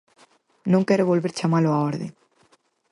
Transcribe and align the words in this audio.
Non 0.71 0.85
quero 0.87 1.07
volver 1.11 1.35
chamalo 1.37 1.69
á 1.75 1.77
orde. 1.91 2.07